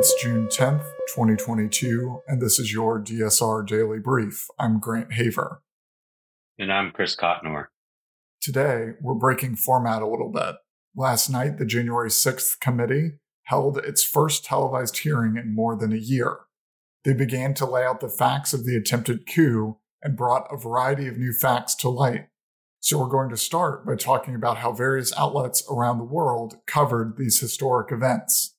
[0.00, 4.46] It's June 10th, 2022, and this is your DSR Daily Brief.
[4.58, 5.60] I'm Grant Haver.
[6.58, 7.66] And I'm Chris Cotnor.
[8.40, 10.56] Today, we're breaking format a little bit.
[10.96, 15.96] Last night, the January 6th committee held its first televised hearing in more than a
[15.96, 16.38] year.
[17.04, 21.08] They began to lay out the facts of the attempted coup and brought a variety
[21.08, 22.28] of new facts to light.
[22.78, 27.18] So, we're going to start by talking about how various outlets around the world covered
[27.18, 28.56] these historic events.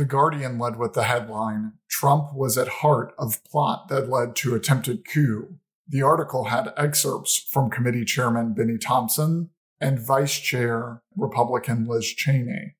[0.00, 4.54] The Guardian led with the headline Trump was at heart of plot that led to
[4.54, 5.58] attempted coup.
[5.86, 12.76] The article had excerpts from committee chairman Bennie Thompson and vice chair Republican Liz Cheney.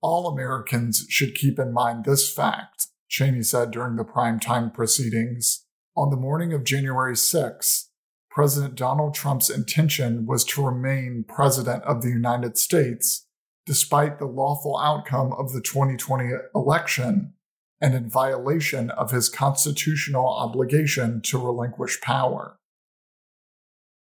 [0.00, 5.66] All Americans should keep in mind this fact, Cheney said during the primetime proceedings.
[5.96, 7.90] On the morning of January 6,
[8.28, 13.24] President Donald Trump's intention was to remain president of the United States
[13.66, 17.34] despite the lawful outcome of the 2020 election
[17.80, 22.58] and in violation of his constitutional obligation to relinquish power.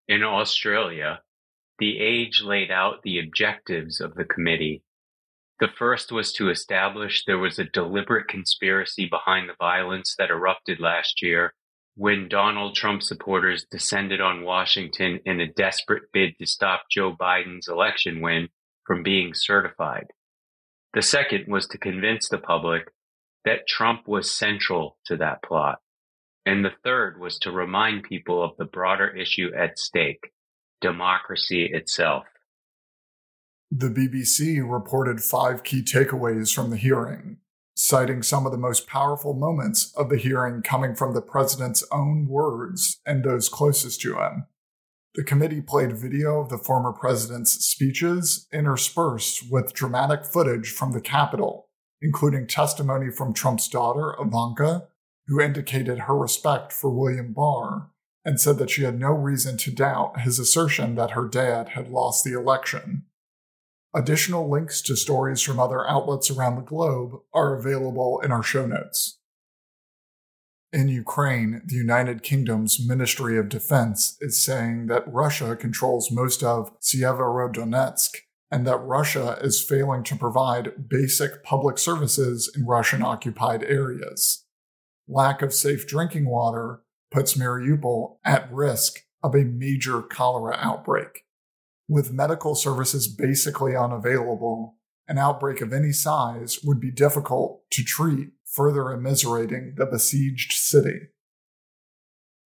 [0.08, 1.22] In Australia,
[1.80, 4.84] the Age laid out the objectives of the committee.
[5.60, 10.80] The first was to establish there was a deliberate conspiracy behind the violence that erupted
[10.80, 11.54] last year
[11.96, 17.68] when Donald Trump supporters descended on Washington in a desperate bid to stop Joe Biden's
[17.68, 18.50] election win
[18.86, 20.08] from being certified.
[20.94, 22.90] The second was to convince the public
[23.46, 25.80] that Trump was central to that plot.
[26.46, 30.32] And the third was to remind people of the broader issue at stake,
[30.82, 32.26] democracy itself.
[33.72, 37.38] The BBC reported five key takeaways from the hearing,
[37.76, 42.28] citing some of the most powerful moments of the hearing coming from the president's own
[42.28, 44.46] words and those closest to him.
[45.16, 51.02] The committee played video of the former president's speeches interspersed with dramatic footage from the
[51.02, 51.70] Capitol,
[52.02, 54.88] including testimony from Trump's daughter, Ivanka,
[55.28, 57.92] who indicated her respect for William Barr
[58.26, 61.92] and said that she had no reason to doubt his assertion that her dad had
[61.92, 63.04] lost the election.
[63.94, 68.66] Additional links to stories from other outlets around the globe are available in our show
[68.66, 69.20] notes.
[70.74, 76.72] In Ukraine, the United Kingdom's Ministry of Defense is saying that Russia controls most of
[76.80, 78.16] Severodonetsk
[78.50, 84.46] and that Russia is failing to provide basic public services in Russian occupied areas.
[85.08, 86.82] Lack of safe drinking water
[87.12, 91.26] puts Mariupol at risk of a major cholera outbreak.
[91.88, 98.30] With medical services basically unavailable, an outbreak of any size would be difficult to treat
[98.54, 101.08] further immiserating the besieged city.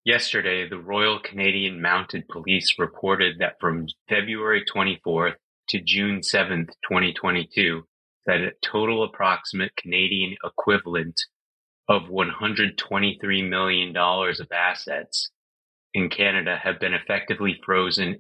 [0.05, 5.35] Yesterday, the Royal Canadian Mounted Police reported that from February 24th
[5.69, 7.83] to June 7th, 2022,
[8.27, 11.21] that a total approximate Canadian equivalent
[11.89, 15.31] of $123 million of assets
[15.93, 18.17] in Canada have been effectively frozen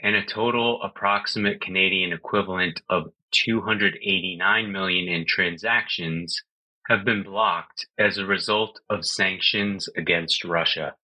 [0.00, 6.42] and a total approximate Canadian equivalent of 289 million in transactions
[6.88, 10.94] have been blocked as a result of sanctions against Russia.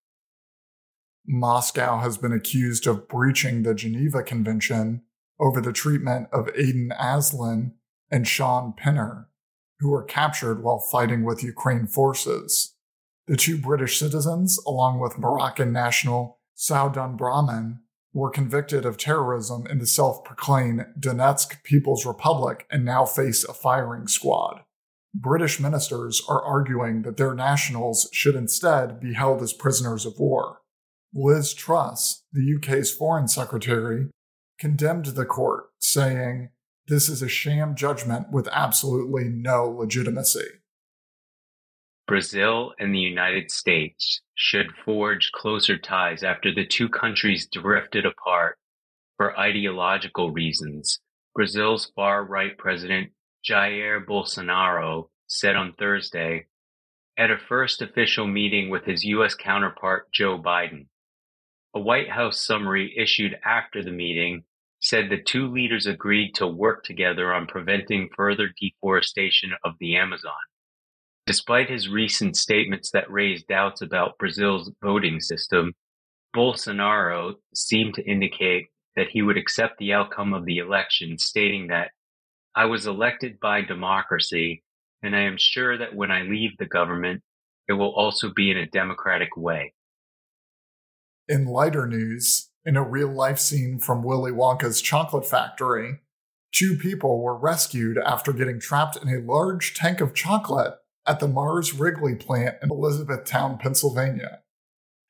[1.27, 5.01] Moscow has been accused of breaching the Geneva Convention
[5.39, 7.73] over the treatment of Aiden Aslin
[8.11, 9.27] and Shaun Pinner,
[9.79, 12.75] who were captured while fighting with Ukraine forces.
[13.27, 17.79] The two British citizens, along with Moroccan national Saaudun Brahim,
[18.13, 23.53] were convicted of terrorism in the self proclaimed Donetsk People's Republic and now face a
[23.53, 24.61] firing squad.
[25.13, 30.59] British ministers are arguing that their nationals should instead be held as prisoners of war.
[31.13, 34.09] Liz Truss, the UK's foreign secretary,
[34.57, 36.49] condemned the court, saying,
[36.87, 40.47] This is a sham judgment with absolutely no legitimacy.
[42.07, 48.57] Brazil and the United States should forge closer ties after the two countries drifted apart
[49.17, 50.99] for ideological reasons.
[51.35, 53.11] Brazil's far right president
[53.47, 56.47] Jair Bolsonaro said on Thursday
[57.17, 59.35] at a first official meeting with his U.S.
[59.35, 60.87] counterpart Joe Biden.
[61.73, 64.43] A White House summary issued after the meeting
[64.79, 70.31] said the two leaders agreed to work together on preventing further deforestation of the Amazon.
[71.27, 75.73] Despite his recent statements that raised doubts about Brazil's voting system,
[76.35, 81.91] Bolsonaro seemed to indicate that he would accept the outcome of the election, stating that
[82.55, 84.63] I was elected by democracy,
[85.01, 87.21] and I am sure that when I leave the government,
[87.67, 89.73] it will also be in a democratic way.
[91.27, 95.99] In lighter news, in a real life scene from Willy Wonka's Chocolate Factory,
[96.51, 100.73] Two people were rescued after getting trapped in a large tank of chocolate
[101.07, 104.39] at the Mars Wrigley plant in Elizabethtown, Pennsylvania.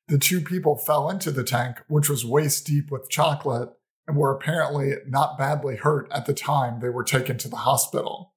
[0.08, 3.70] The two people fell into the tank, which was waist deep with chocolate,
[4.06, 8.34] and were apparently not badly hurt at the time they were taken to the hospital.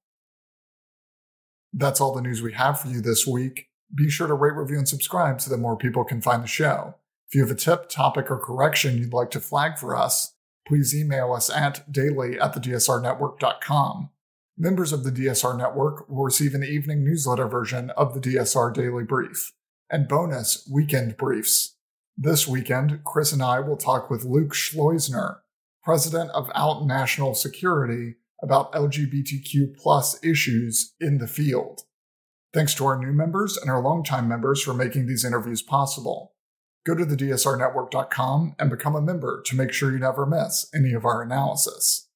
[1.72, 3.68] That's all the news we have for you this week.
[3.94, 6.94] Be sure to rate, review, and subscribe so that more people can find the show.
[7.28, 10.34] If you have a tip, topic, or correction you'd like to flag for us,
[10.66, 14.10] please email us at daily at thedsrnetwork.com.
[14.58, 19.04] Members of the DSR Network will receive an evening newsletter version of the DSR Daily
[19.04, 19.52] Brief
[19.90, 21.76] and bonus weekend briefs.
[22.16, 25.40] This weekend, Chris and I will talk with Luke Schleusner,
[25.86, 31.82] president of Out National Security, about LGBTQ plus issues in the field.
[32.52, 36.32] Thanks to our new members and our longtime members for making these interviews possible.
[36.84, 41.04] Go to thedsrnetwork.com and become a member to make sure you never miss any of
[41.04, 42.08] our analysis.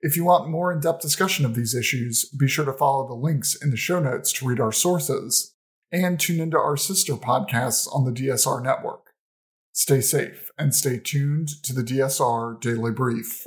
[0.00, 3.14] If you want more in depth discussion of these issues, be sure to follow the
[3.14, 5.54] links in the show notes to read our sources
[5.92, 9.07] and tune into our sister podcasts on the DSR network.
[9.78, 13.44] Stay safe and stay tuned to the DSR Daily Brief.